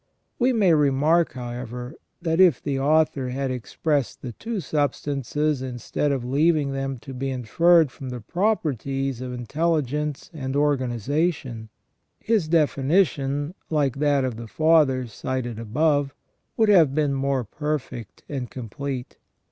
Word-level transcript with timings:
We 0.39 0.51
may 0.51 0.73
remark, 0.73 1.33
however, 1.33 1.93
that 2.23 2.39
if 2.39 2.59
the 2.59 2.79
author 2.79 3.29
had 3.29 3.51
expressed 3.51 4.23
the 4.23 4.31
two 4.31 4.59
substances 4.59 5.61
instead 5.61 6.11
of 6.11 6.25
leaving 6.25 6.71
them 6.71 6.97
to 7.01 7.13
be 7.13 7.29
inferred 7.29 7.91
from 7.91 8.09
the 8.09 8.19
properties 8.19 9.21
of 9.21 9.31
intelligence 9.31 10.31
and 10.33 10.55
organization, 10.55 11.69
his 12.19 12.47
definition, 12.47 13.53
like 13.69 13.97
that 13.97 14.25
of 14.25 14.37
the 14.37 14.47
Fathers 14.47 15.13
cited 15.13 15.59
above, 15.59 16.15
would 16.57 16.69
have 16.69 16.95
been 16.95 17.13
more 17.13 17.43
perfect 17.43 18.23
and 18.27 18.49
complete. 18.49 19.17